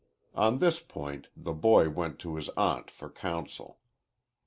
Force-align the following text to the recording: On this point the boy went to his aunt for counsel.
On 0.33 0.57
this 0.57 0.79
point 0.79 1.27
the 1.37 1.53
boy 1.53 1.87
went 1.87 2.17
to 2.21 2.35
his 2.35 2.49
aunt 2.57 2.89
for 2.89 3.07
counsel. 3.07 3.77